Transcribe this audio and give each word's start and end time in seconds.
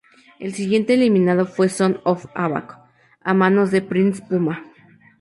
El 0.39 0.55
siguiente 0.55 0.95
eliminado 0.95 1.45
fue 1.45 1.69
Son 1.69 2.01
of 2.05 2.25
Havoc 2.33 2.75
a 3.21 3.33
manos 3.35 3.69
de 3.69 3.83
Prince 3.83 4.23
Puma. 4.27 4.63